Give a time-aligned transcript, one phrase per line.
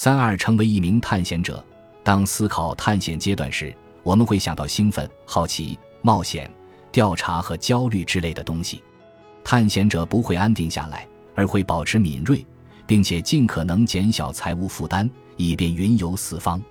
[0.00, 1.62] 三二成为一名探险者。
[2.04, 6.48] 当思考探险阶段时，我们会想到兴奋、好奇、冒险、
[6.92, 8.80] 调查和焦虑之类的东西。
[9.42, 12.46] 探险者不会安定下来，而会保持敏锐，
[12.86, 16.62] 并且尽可能减小财务负担，以便云游四方。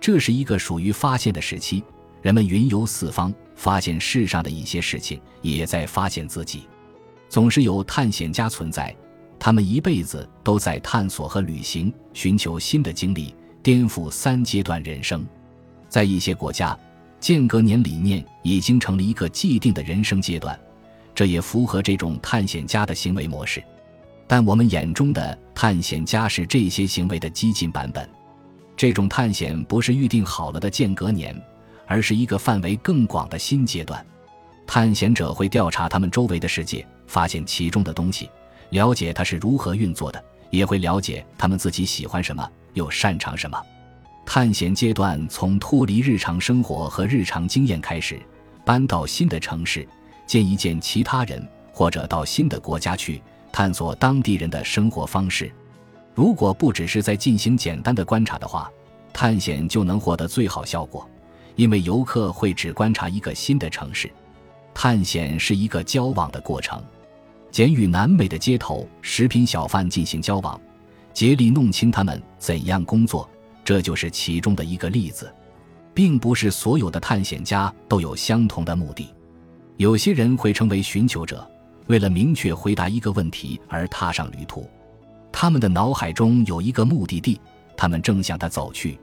[0.00, 1.84] 这是一个属于发现的时期，
[2.22, 6.66] 人们云游四方，发现世上的一些事情，也在发现自己。
[7.28, 8.96] 总是有探险家存在，
[9.44, 13.34] 他们一辈子都在探索和旅行，寻求新的经历。
[13.60, 15.26] 颠覆三阶段人生，
[15.88, 16.78] 在一些国家，
[17.18, 20.56] 间隔年理念已经成了一个既定的人生阶段，
[21.12, 23.60] 这也符合这种探险家的行为模式。
[24.28, 28.08] 但我们眼中的探险家是这些行为的激进版本。
[28.76, 31.36] 这种探险不是预定好了的间隔年，
[31.88, 34.06] 而是一个范围更广的新阶段。
[34.68, 38.30] 探险者会调查他们周围的世界，发现其中的东西，
[38.72, 42.46] 了解它是如何运作的，也会了解他们自己喜欢什么。
[42.74, 43.62] 又擅长什么？
[44.24, 48.18] 探险阶段从脱离日常生活和日常经验开始，
[48.64, 49.86] 搬到新的城市，
[50.26, 53.20] 见一见其他人，或者到新的国家去
[53.52, 55.52] 探索当地人的生活方式。
[56.14, 58.70] 如果不只是在进行简单的观察的话，
[59.12, 61.06] 探险就能获得最好效果，
[61.56, 64.10] 因为游客会只观察一个新的城市。
[64.72, 66.82] 探险是一个交往的过程，
[67.52, 70.58] 简与南美的街头食品小贩进行交往。
[71.12, 73.28] 竭力弄清他们怎样工作，
[73.62, 75.32] 这就是其中的一个例子。
[75.94, 79.10] 并不是所有的探险家都有相同的目的，
[79.76, 81.46] 有些人会成为寻求者，
[81.86, 84.66] 为了明确回答一个问题而踏上旅途。
[85.30, 87.38] 他们的脑海中有一个目的地，
[87.76, 88.98] 他们正向他走去。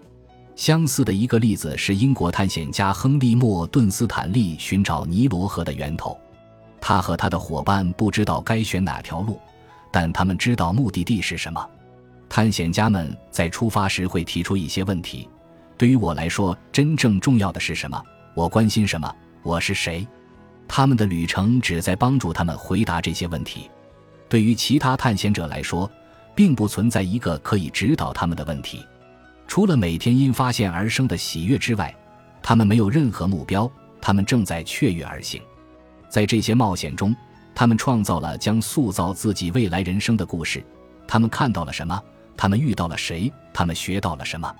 [0.55, 6.19] 相似的一个例子是英国探险家亨利·莫顿斯坦利寻找尼罗河的源头。
[6.81, 9.39] 他和他的伙伴不知道该选哪条路，
[9.91, 11.69] 但他们知道目的地是什么。
[12.27, 15.27] 探险家们在出发时会提出一些问题：
[15.77, 18.01] 对于我来说，真正重要的是什么？
[18.35, 19.13] 我关心什么？
[19.43, 20.07] 我是谁？
[20.67, 23.69] 他们的旅程旨在帮助他们回答这些问题。
[24.27, 25.89] 对于其他探险者来说，
[26.35, 28.85] 并不存在一个可以指导他们的问题。
[29.47, 31.93] 除了每天因发现而生的喜悦之外，
[32.43, 33.69] 他们没有任何目标。
[33.99, 35.41] 他们正在雀跃而行，
[36.09, 37.15] 在这些冒险中，
[37.53, 40.63] 他们创造了将塑造自己未来人生的故事。
[41.07, 42.01] 他们看到了什么？
[42.35, 43.31] 他们遇到了谁？
[43.53, 44.53] 他们学到了什么？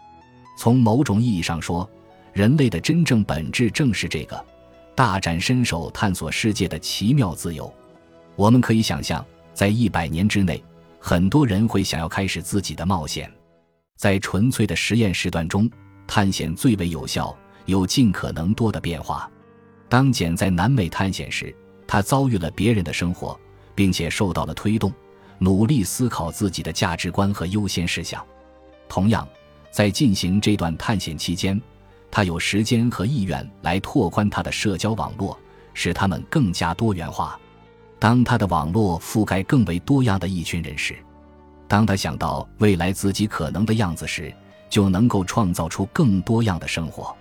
[0.57, 1.89] 从某种意义上说，
[2.33, 4.45] 人类的真正本质正是这个：
[4.95, 7.73] 大展身手，探索世界的奇妙自由。
[8.35, 10.63] 我们可以想象，在一百年之内，
[10.99, 13.31] 很多人会想要开始自己的冒险。
[13.95, 15.69] 在纯粹的实验时段中，
[16.07, 19.29] 探险最为有效，有尽可能多的变化。
[19.89, 21.53] 当简在南美探险时，
[21.87, 23.37] 他遭遇了别人的生活，
[23.73, 24.93] 并且受到了推动。
[25.41, 28.23] 努力思考自己的价值观和优先事项。
[28.89, 29.27] 同样，
[29.71, 31.59] 在进行这段探险期间，
[32.11, 35.39] 他有时间和意愿来拓宽他的社交网络，
[35.73, 37.39] 使他们更加多元化。
[37.97, 40.95] 当他的网络覆盖更为多样的一群人时，
[41.69, 44.33] 当他想到未来自己可能的样子时，
[44.69, 47.15] 就能够创造出更多样的生活。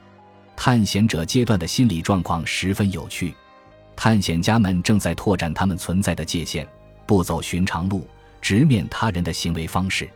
[0.60, 3.32] 探险者阶段的心理状况十分有趣。
[3.94, 6.66] 探险家们正在拓展他们存在的界限。
[7.06, 8.04] 不走寻常路，
[8.40, 10.10] 直面他人的行为方式。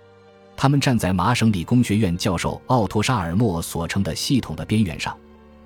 [0.56, 5.16] 他们站在麻省理工学院教授奥托·沙尔默所称的系统的边缘上。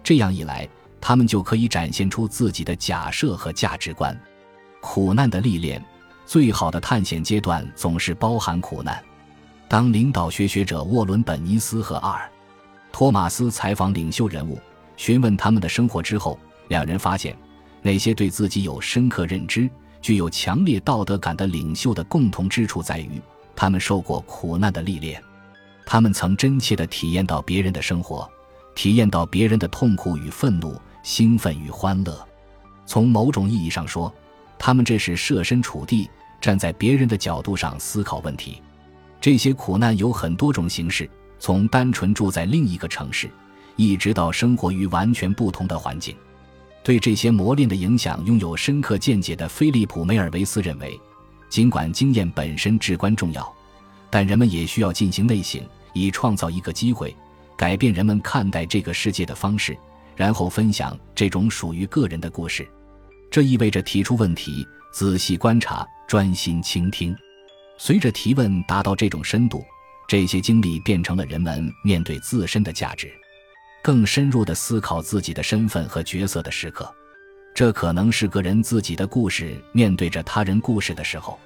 [0.04, 0.68] 这样一来，
[1.00, 4.14] 他们就可以展现出自己的假设和价值观。
[4.82, 5.82] 苦难的历练，
[6.26, 9.02] 最好的探险阶段总是包含苦难。
[9.68, 12.26] 当领导学学者沃伦·本尼斯和阿尔·
[12.92, 14.58] 托马斯采访领袖人物，
[14.96, 16.38] 询问他们的生活之后，
[16.68, 17.36] 两人发现，
[17.82, 19.68] 那些对自己有深刻认知。
[20.02, 23.20] 具有强烈道德感的领袖的共同之处在于，
[23.56, 25.20] 他们受过苦难的历练，
[25.84, 28.30] 他们曾真切地体验到别人的生活，
[28.74, 32.24] 体验到别人的痛苦与愤怒、兴奋与欢乐。
[32.84, 34.14] 从某种意义上说，
[34.56, 36.08] 他们这是设身处地
[36.40, 38.62] 站在别人的角度上思考问题。
[39.20, 43.30] 这些苦难有很多种形式，从单纯住在另一个城市，
[43.76, 46.16] 一直到生活于完全不同的环境。
[46.82, 50.98] 对这些磨练的影响拥有深刻见解的菲利普·梅尔维斯认为，
[51.48, 53.52] 尽管经验本身至关重要，
[54.08, 55.60] 但人们也需要进行内省，
[55.94, 57.14] 以创造一个机会，
[57.56, 59.76] 改变人们看待这个世界的方式，
[60.14, 62.66] 然后分享这种属于个人的故事。
[63.30, 67.14] 这意味着提出问题，仔细观察，专心倾听。
[67.78, 69.64] 随着提问达到这种深度，
[70.08, 73.12] 这些经历变成了人们面对自身的价值。
[73.82, 76.92] 更深入地思考自己的身份和角色的时刻，
[77.54, 81.38] 这可能是个人自己的故事面对着他人故事的时候。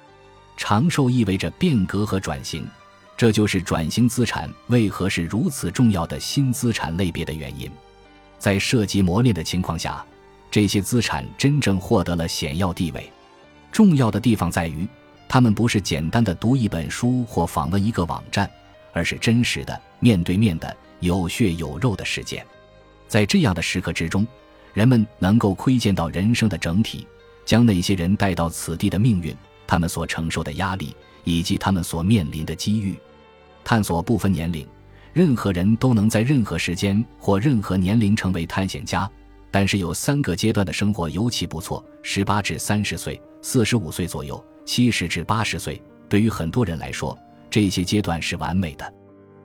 [0.57, 2.67] 长寿意味着变革和转型，
[3.15, 7.69] 这就是转型资产为何是如此重要的新资产类别的原因。
[8.37, 10.03] 在涉及磨练的情况下，
[10.49, 13.07] 这些资产真正获得了显要地位。
[13.71, 14.87] 重要的地方在于，
[15.31, 18.51] 他们不是简单的读一本书或访问一个网站，
[18.91, 22.45] 而是真实的、面对面的、有血有肉的事件。
[23.07, 24.27] 在这样的时刻之中，
[24.73, 27.07] 人们能够窥见到人生的整体，
[27.45, 29.33] 将那些人带到此地的命运，
[29.65, 30.93] 他们所承受的压力，
[31.23, 32.99] 以及他们所面临的机遇。
[33.63, 34.67] 探索不分年龄，
[35.13, 39.09] 任何人都能在任何时间或任何年龄成为探险家。
[39.49, 45.81] 但是有三个阶段的生活尤其不错：十八至三十岁、四十五岁左右、七十至八十岁。
[46.09, 47.17] 对于很多人来说，
[47.49, 48.93] 这些阶段是完美的。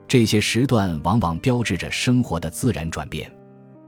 [0.07, 3.31] 这些时段往往标志着生活的自然转变。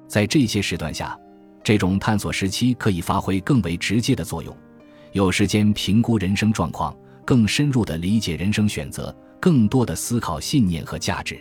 [0.07, 1.17] 在这些时段下，
[1.63, 4.55] 这种探索时期可以发挥更为直接的作用，
[5.11, 6.95] 有时间评估人生状况，
[7.25, 9.15] 更深入地理解人生选择。
[9.41, 11.39] 更多的思考信念和价值，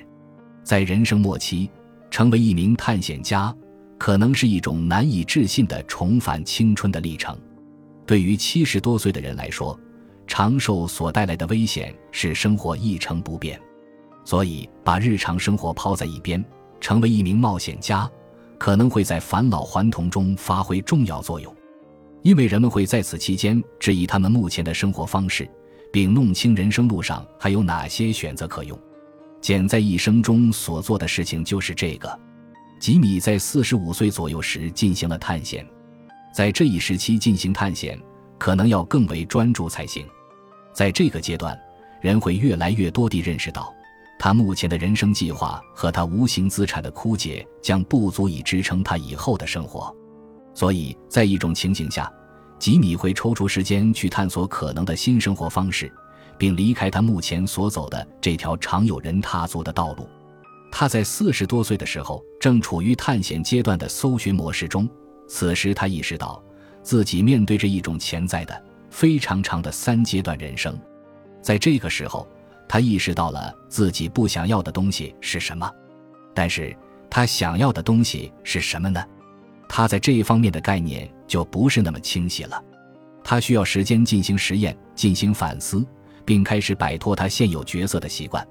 [0.62, 1.68] 在人生末期，
[2.12, 3.52] 成为一名探险家，
[3.98, 7.36] 可能是一种难以置信的重返青春的历程。
[8.08, 9.78] 对于七十多岁的人来说，
[10.26, 13.60] 长寿所带来的危险是生活一成不变，
[14.24, 16.42] 所以把日常生活抛在一边，
[16.80, 18.10] 成为一名冒险家，
[18.56, 21.54] 可能会在返老还童中发挥重要作用，
[22.22, 25.46] 因为人们会在此期间质疑他们目前的生活方式。
[25.90, 28.78] 并弄清人生路上还有哪些选择可用。
[29.40, 32.20] 简在一生中所做的事情就是这个。
[32.78, 35.66] 吉米在四十五岁左右时进行了探险，
[36.32, 38.00] 在这一时期进行探险，
[38.38, 40.06] 可能要更为专注才行。
[40.72, 41.58] 在这个阶段，
[42.00, 43.74] 人会越来越多地认识到，
[44.18, 49.94] 他目前的人生计划和他无形资产的枯竭将不足以支撑他以后的生活。
[50.54, 52.12] 所以在一种情景下。
[52.58, 55.88] 吉米会抽出时间去探索可能的新生活方式，
[56.36, 60.08] 并离开他目前所走的这条常有人踏足的道路。
[60.72, 64.90] 他在四十多岁的时候正处于探险阶段的搜寻模式中，
[65.28, 66.42] 此时他意识到
[66.82, 70.76] 自己面对着一种潜在的、非常长的三阶段人生。
[71.40, 72.26] 在这个时候，
[72.68, 75.70] 他意识到了自己不想要的东西是什么，
[76.34, 76.76] 但是
[77.08, 79.04] 他想要的东西是什么呢？
[79.68, 82.62] 他在这一方面的概念就不是那么清晰了，
[83.22, 85.86] 他需要时间进行实验、进行反思，
[86.24, 88.46] 并开始摆脱他现有角色的习惯。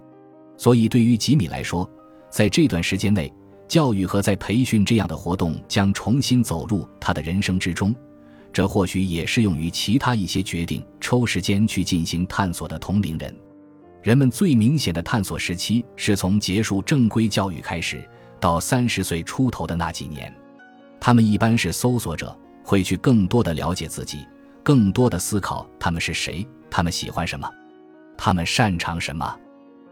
[0.58, 1.90] 所以，对于吉米来说，
[2.30, 3.32] 在这段时间内，
[3.68, 7.94] 教育和在培训这样的活动将重新走入他的人生之中。
[8.54, 13.36] 这或许也适用于其他一些决定抽时间去进行探索的同龄人。
[14.02, 18.02] 人们最明显的探索时期是从结束正规教育开始，
[18.40, 20.34] 到三十岁出头的那几年。
[21.00, 24.26] 他们一般是搜索者，会去更多的了解自己，
[24.64, 27.48] 更多的思考他们是谁，他们喜欢什么，
[28.18, 29.38] 他们擅长什么。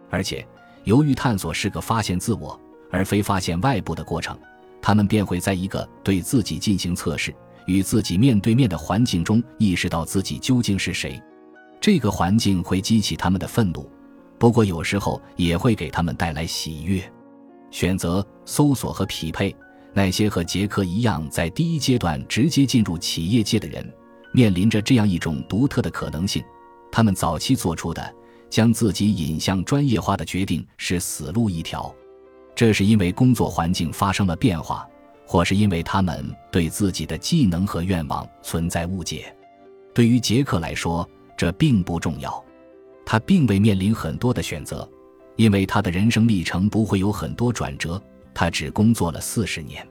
[0.10, 0.48] 而且，
[0.86, 2.60] 由于探索是个发现自我
[2.92, 4.38] 而非发现外部的过程，
[4.82, 7.34] 他们便会在一个对自己进行测试、
[7.66, 11.22] 与自己面对面的环境中意识到自己究竟是谁。
[11.82, 13.90] 这个环境会激起他们的愤怒，
[14.38, 17.04] 不过有时候也会给他们带来喜悦。
[17.72, 19.56] 选择、搜索和匹配。
[19.98, 23.94] 那些和杰克一样在第一阶段直接进入企业界的人，
[24.34, 26.44] 面临着这样一种独特的可能性：
[26.92, 28.14] 他们早期做出的
[28.50, 31.96] 将自己引向专业化的决定是死路一条。
[32.56, 34.88] 这是因为工作环境发生了变化，
[35.28, 39.36] 或是因为他们对自己的技能和愿望存在误解。
[39.94, 41.08] 对于杰克来说，
[41.38, 42.44] 这并不重要，
[43.06, 44.90] 他并未面临很多的选择，
[45.36, 48.02] 因为他的人生历程不会有很多转折。
[48.34, 49.86] 他只工作了四十年，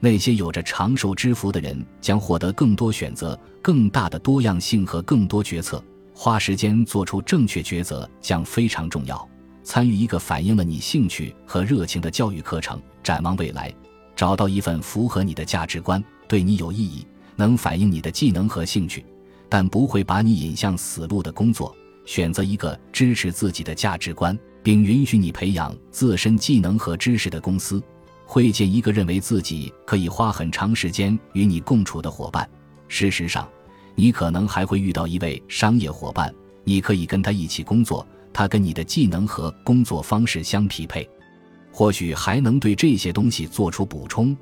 [0.00, 5.82] 那些有着长寿之福的人将获得更多选择、更大的多样性和更多决策。
[6.14, 9.28] 花时间做出正确抉择将非常重要。
[9.64, 13.74] 参与一个反映了你兴趣和热情的教育课程，展望未来，
[14.14, 17.04] 找到一份符合你的价值观、对你有意义、
[17.34, 19.04] 能反映你的技能和兴趣，
[19.48, 21.74] 但不会把你引向死路的工作。
[22.04, 24.38] 选择一个支持自己的价值观。
[24.64, 27.82] 并允许你培养自身技能和知识的公司，
[28.24, 32.48] 会见一个认为自己可以花很长时间与你共处的伙伴。
[32.88, 33.46] 事实上，
[33.94, 41.08] 你可能还会遇到一位商业伙伴，你可以跟他一起工作，它跟你的技能和工作方式相匹配，
[41.72, 44.36] 或许还能对这些东西做出补充。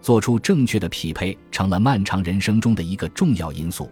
[0.00, 3.90] 做出正确的匹配成了漫长人生中的一个重要因素。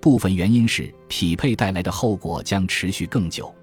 [0.00, 3.54] 部分原因是匹配带来的后果将持续更久。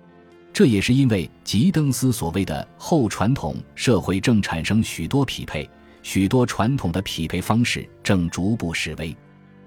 [0.53, 5.67] 这也是因为吉登斯所谓的后传统社会正产生许多匹配，
[6.03, 9.15] 许多传统的匹配方式正逐步式微，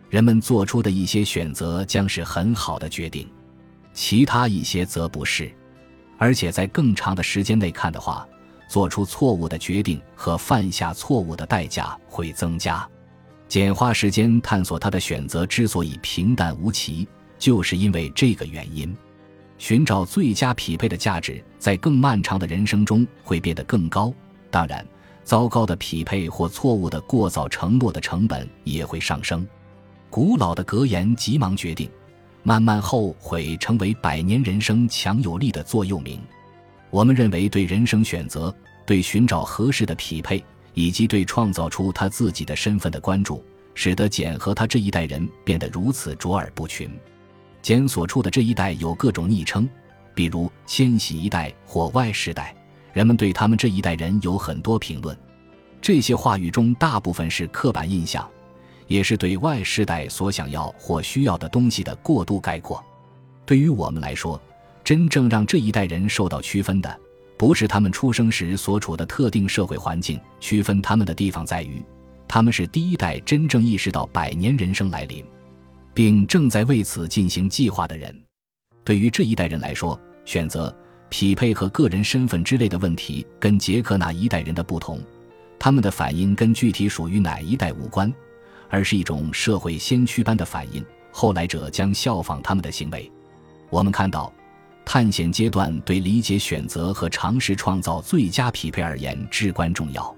[0.09, 3.29] 人们做出的一些选择将是很好的决定，
[3.93, 5.51] 其他一些则不是。
[6.19, 8.27] 而且在更长的时间内看的话，
[8.69, 12.87] 做出错误的决定和犯下错误的代价会增加。
[13.49, 18.97] 简化时间探索他的选择之所以平淡无奇，就是因为这个原因。
[19.59, 24.13] 寻找最佳匹配的价值，在更漫长的人生中会变得更高。
[24.51, 24.87] 当然，
[25.25, 29.47] 糟糕的匹配或错误的过早承诺的成本也会上升。
[30.09, 31.91] 古老的格言“急忙决定，
[32.43, 36.21] 慢慢后悔”成为百年人生强有力的座右铭。
[36.91, 38.55] 我们认为，对人生选择、
[38.87, 40.43] 对寻找合适的匹配。
[40.73, 43.45] 以及对创造出他自己的身份的关注，
[43.75, 46.89] 使得简和他这一代人变得如此卓尔不群。
[47.61, 49.69] 简所处的这一代有各种昵称，
[50.15, 52.55] 比如“千禧一代”或“外世代”，
[52.95, 55.15] 人们对他们这一代人有很多评论。
[55.83, 58.27] 这些话语中大部分是刻板印象，
[58.91, 62.85] 也是对外世代所想要或需要的东西的过度概括。
[63.47, 64.39] 对于我们来说，
[64.83, 67.01] 真正让这一代人受到区分的。
[67.39, 71.81] 不是他们出生时所处的特定社会环境区分他们的地方在于，
[72.27, 75.25] 他们是第一代真正意识到百年人生来临，
[75.95, 78.13] 并正在为此进行计划的人。
[78.83, 80.77] 对于这一代人来说，选择、
[81.09, 85.01] 匹配和个人身份之类的问题跟杰克那一代人的不同，
[85.61, 88.13] 他们的反应跟具体属于哪一代无关，
[88.71, 90.83] 而是一种社会先驱般的反应。
[91.13, 93.11] 后来者将效仿他们的行为。
[93.69, 94.33] 我们看到。
[94.83, 100.13] 探险阶段对理解选择和尝试创造最佳匹配而言至关重要，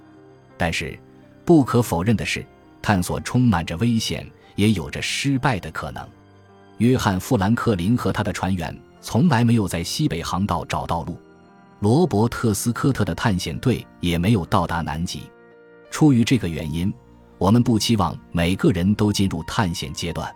[0.56, 0.98] 但是
[1.44, 2.46] 不可否认的是，
[2.80, 6.08] 探索充满着危险，也有着失败的可能。
[6.78, 11.18] 约翰·富兰克林和他的船员从来没有在西北航道找到路，
[11.80, 15.24] 罗伯特斯科特的探险队也没有到达南极。
[15.90, 16.90] 出于这个原因，
[17.42, 20.32] 我们不期望每个人都进入探险阶段。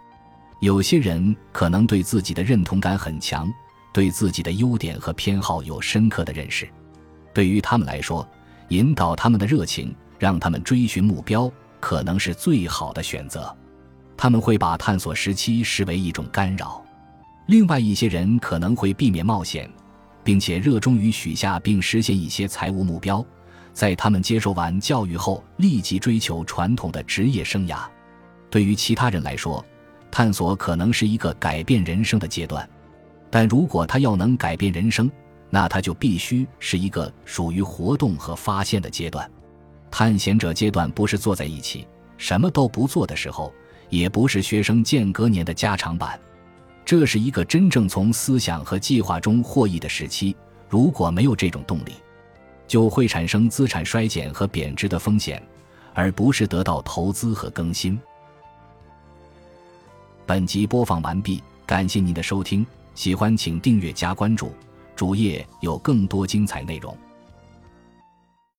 [0.59, 3.49] 有些人可能对自己的认同感很强。
[3.93, 6.69] 对自己的优点和偏好有深刻的认识，
[7.33, 8.29] 对于他们来说，
[8.69, 13.57] 引导他们的热情，让他们追寻目标，可能是最好的选择。
[14.15, 16.85] 他们会把探索时期视为一种干扰。
[17.47, 19.71] 另外一些人可能会避免冒险，
[20.23, 23.25] 并且热衷于许下并实现一些财务目标，
[23.77, 27.81] 在他们接受完教育后立即追求传统的职业生涯。
[28.49, 29.63] 对于其他人来说，
[30.11, 32.67] 探索可能是一个改变人生的阶段。
[33.29, 35.13] 但如果他要能改变人生，
[35.51, 39.31] 那他就必须是一个属于活动和发现的阶段。
[39.91, 43.53] 探险者阶段不是坐在一起什么都不做的时候，
[43.91, 46.19] 也不是学生间隔年的加长版。
[46.83, 50.35] 这是一个真正从思想和计划中获益的时期。
[50.67, 51.93] 如果没有这种动力，
[52.67, 55.43] 就会产生资产衰减和贬值的风险，
[55.95, 57.99] 而不是得到投资和更新。
[60.25, 62.67] 本集播放完毕，感谢您的收听。
[62.95, 64.53] 喜欢请订阅加关注，
[64.97, 66.97] 主页有更多精彩内容。